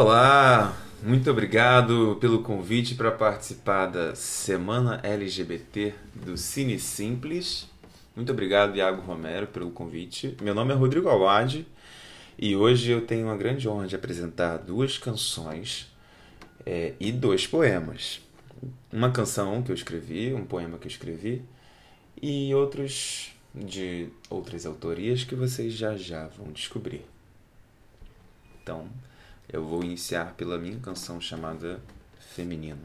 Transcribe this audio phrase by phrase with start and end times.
[0.00, 7.68] Olá, muito obrigado pelo convite para participar da Semana LGBT do Cine Simples.
[8.14, 10.36] Muito obrigado, Iago Romero, pelo convite.
[10.40, 11.66] Meu nome é Rodrigo Awad
[12.38, 15.92] e hoje eu tenho a grande honra de apresentar duas canções
[16.64, 18.20] é, e dois poemas.
[18.92, 21.42] Uma canção que eu escrevi, um poema que eu escrevi,
[22.22, 27.04] e outros de outras autorias que vocês já já vão descobrir.
[28.62, 28.86] Então,
[29.52, 31.80] eu vou iniciar pela minha canção chamada
[32.34, 32.78] Feminino.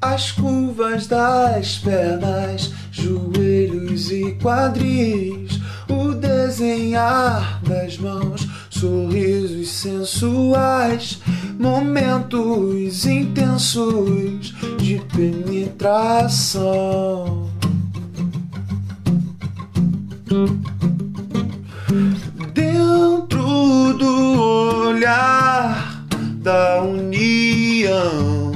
[0.00, 11.20] As curvas das pernas, joelhos e quadris, o desenhar das mãos, sorrisos sensuais,
[11.58, 17.21] momentos intensos de penetração.
[22.54, 24.40] Dentro do
[24.88, 28.52] olhar da união.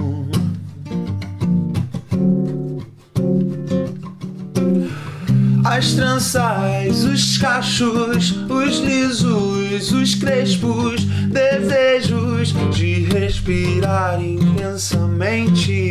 [5.63, 15.86] As tranças, os cachos, os lisos, os crespos, desejos de respirar intensamente.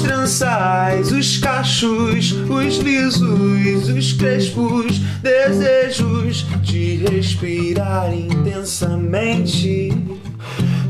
[0.00, 9.92] As tranças, os cachos, os lisos, os crespos, desejos de respirar intensamente.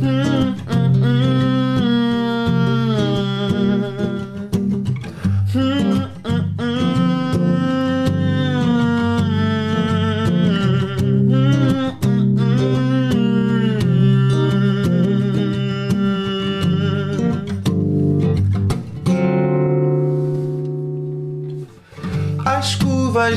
[0.00, 0.80] Hum, hum,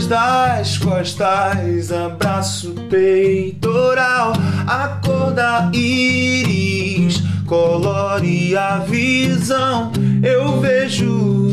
[0.02, 4.34] das costas, abraço peitoral,
[4.66, 9.92] a cor da íris, colore a visão.
[10.24, 11.12] Eu vejo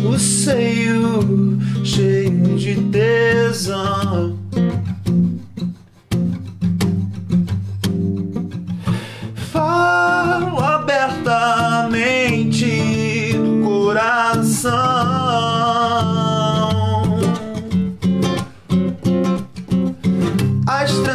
[0.09, 4.39] o seio cheio de tesão.
[9.53, 11.75] Falo abertamente
[13.35, 15.00] do coração.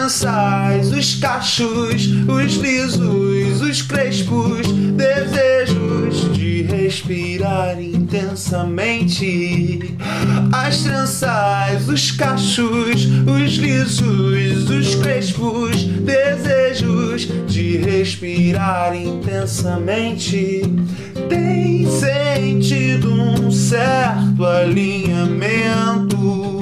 [0.06, 9.80] Tranças, os cachos, os lisos, os crespos, desejos de respirar intensamente.
[10.54, 20.62] As tranças, os cachos, os lisos, os crespos, desejos de respirar intensamente.
[21.28, 26.55] Tem sentido um certo alinhamento.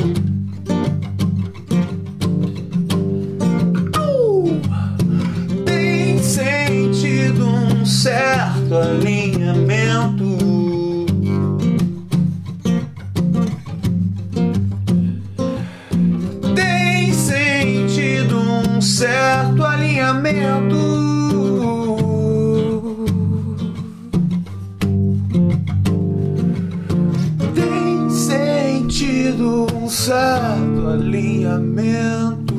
[31.53, 32.53] Alinhamento.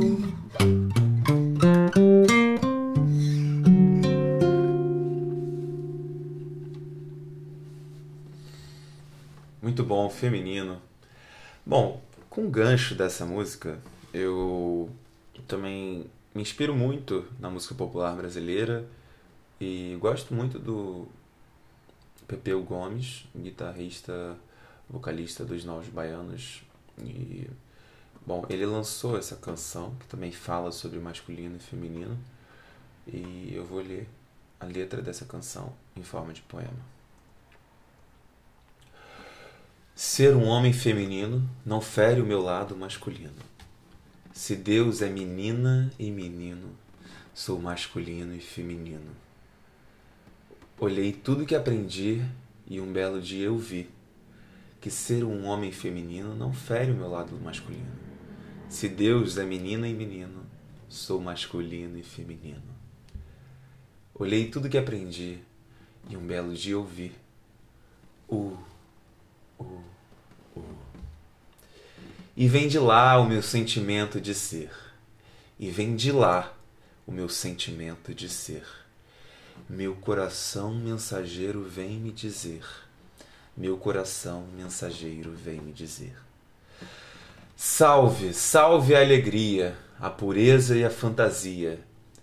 [9.61, 10.81] Muito bom, feminino.
[11.67, 12.01] Bom,
[12.31, 13.79] com o gancho dessa música,
[14.13, 14.89] eu
[15.49, 18.87] também me inspiro muito na música popular brasileira
[19.61, 21.09] e gosto muito do
[22.29, 24.37] Pepeu Gomes, guitarrista,
[24.89, 26.63] vocalista dos Novos Baianos.
[27.03, 27.49] E,
[28.27, 32.19] bom, ele lançou essa canção que também fala sobre masculino e feminino.
[33.07, 34.09] E eu vou ler
[34.59, 36.95] a letra dessa canção em forma de poema.
[39.95, 43.55] Ser um homem feminino não fere o meu lado masculino.
[44.33, 46.71] Se Deus é menina e menino,
[47.33, 49.13] sou masculino e feminino.
[50.81, 52.25] Olhei tudo que aprendi
[52.67, 53.89] e um belo dia eu vi
[54.81, 58.04] que ser um homem feminino não fere o meu lado masculino.
[58.75, 60.45] Se Deus é menina e menino,
[60.89, 62.75] sou masculino e feminino.
[64.13, 65.39] Olhei tudo que aprendi
[66.11, 67.13] e um belo dia eu vi.
[68.29, 68.59] Uh,
[69.61, 69.85] uh,
[70.57, 70.77] uh.
[72.37, 74.73] E vem de lá o meu sentimento de ser.
[75.57, 76.53] E vem de lá
[77.07, 78.67] o meu sentimento de ser.
[79.69, 82.67] Meu coração mensageiro vem me dizer:
[83.57, 86.17] meu coração mensageiro vem me dizer.
[87.67, 91.81] Salve, salve a alegria, a pureza e a fantasia.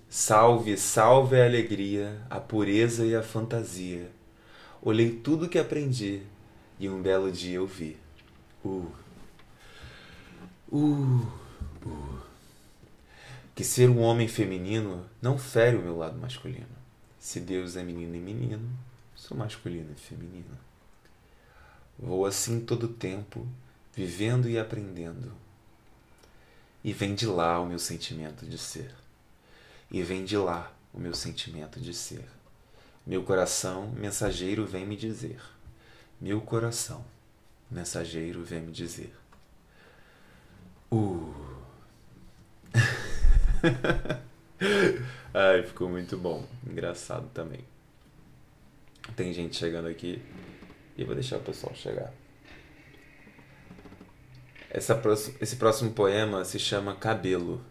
[0.07, 4.11] Salve, salve a alegria, a pureza e a fantasia.
[4.83, 6.21] Olhei tudo que aprendi
[6.79, 7.97] e um belo dia eu vi.
[8.63, 8.91] Uh,
[10.71, 11.27] uh,
[11.88, 12.19] uh.
[13.55, 16.77] Que ser um homem feminino não fere o meu lado masculino.
[17.19, 18.69] Se Deus é menino e menino,
[19.15, 20.55] sou masculino e feminino.
[21.97, 23.47] Vou assim todo o tempo,
[23.93, 25.31] vivendo e aprendendo.
[26.83, 28.93] E vem de lá o meu sentimento de ser.
[29.89, 32.25] E vem de lá o meu sentimento de ser.
[33.05, 35.41] Meu coração, mensageiro, vem me dizer.
[36.19, 37.03] Meu coração,
[37.69, 39.13] mensageiro, vem me dizer.
[40.91, 41.33] Uh.
[45.33, 46.45] Ai, ficou muito bom.
[46.65, 47.65] Engraçado também.
[49.15, 50.21] Tem gente chegando aqui
[50.97, 52.13] e vou deixar o pessoal chegar.
[54.73, 54.97] Essa,
[55.41, 57.62] esse próximo poema se chama Cabelo.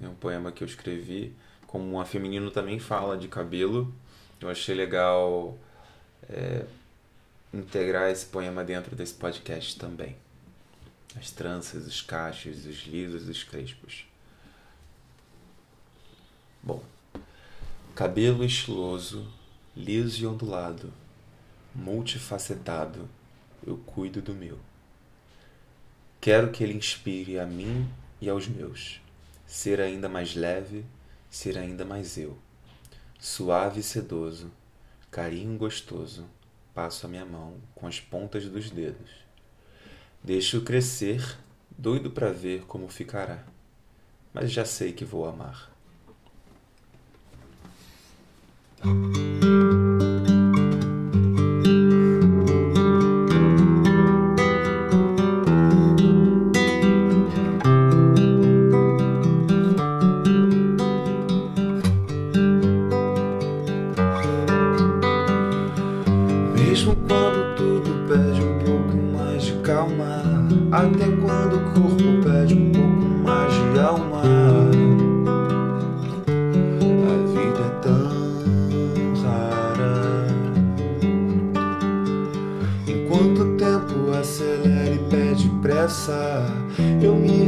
[0.00, 1.34] É um poema que eu escrevi.
[1.66, 3.92] Como a feminino também fala de cabelo,
[4.40, 5.58] eu achei legal
[6.30, 6.64] é,
[7.52, 10.16] integrar esse poema dentro desse podcast também.
[11.16, 14.06] As tranças, os cachos, os lisos, os crespos.
[16.62, 16.82] Bom,
[17.96, 19.26] cabelo estiloso,
[19.76, 20.92] liso e ondulado,
[21.74, 23.08] multifacetado,
[23.66, 24.67] eu cuido do meu.
[26.20, 27.88] Quero que ele inspire a mim
[28.20, 29.00] e aos meus,
[29.46, 30.84] ser ainda mais leve,
[31.30, 32.36] ser ainda mais eu.
[33.20, 34.50] Suave e sedoso,
[35.12, 36.26] carinho gostoso,
[36.74, 39.10] passo a minha mão com as pontas dos dedos.
[40.22, 41.38] Deixo crescer,
[41.70, 43.44] doido para ver como ficará,
[44.34, 45.70] mas já sei que vou amar.
[70.88, 74.22] até quando o corpo pede um pouco mais de alma.
[77.06, 78.08] A vida é tão
[79.22, 80.26] rara.
[82.86, 86.46] Enquanto o tempo acelera e pede pressa,
[87.02, 87.47] eu me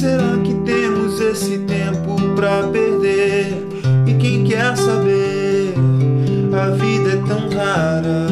[0.00, 3.52] Será que temos esse tempo para perder?
[4.06, 5.74] E quem quer saber?
[6.54, 8.26] A vida é tão rara.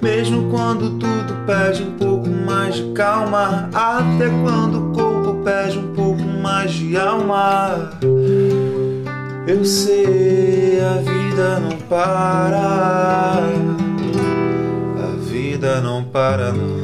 [0.00, 5.92] Mesmo quando tudo pede um pouco mais de calma, até quando o corpo pede um
[5.92, 7.90] pouco mais de alma.
[9.46, 13.42] Eu sei, a vida não para.
[14.96, 16.83] A vida não para, não.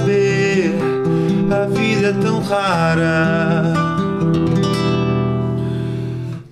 [0.00, 0.74] saber,
[1.50, 3.74] a vida é tão rara.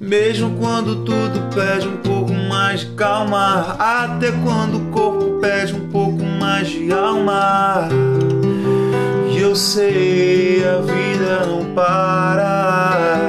[0.00, 5.88] Mesmo quando tudo pede um pouco mais de calma, até quando o corpo pede um
[5.90, 7.88] pouco mais de alma.
[9.30, 13.28] E eu sei, a vida não para,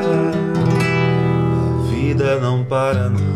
[1.55, 3.28] a vida não para não.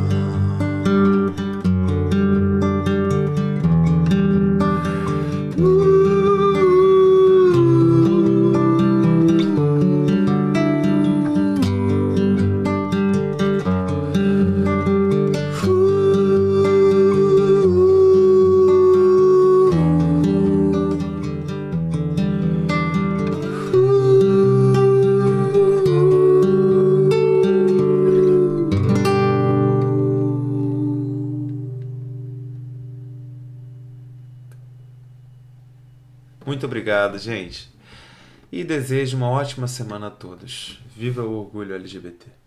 [36.73, 37.71] Obrigado, gente.
[38.51, 40.79] E desejo uma ótima semana a todos.
[40.97, 42.42] Viva o orgulho LGBT!